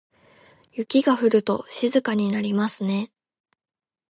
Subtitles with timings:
[0.73, 3.11] 雪が降ると静かになりますね。